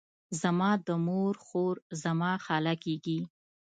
زما 0.41 0.71
د 0.87 0.89
مور 1.05 1.33
خور، 1.45 1.75
زما 2.03 2.31
خاله 2.45 2.73
کیږي. 2.83 3.19